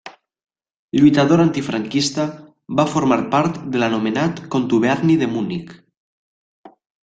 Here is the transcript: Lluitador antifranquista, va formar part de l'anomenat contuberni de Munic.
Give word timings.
Lluitador 0.99 1.43
antifranquista, 1.43 2.25
va 2.81 2.87
formar 2.95 3.19
part 3.35 3.61
de 3.77 3.85
l'anomenat 3.85 4.43
contuberni 4.57 5.23
de 5.25 5.33
Munic. 5.37 5.79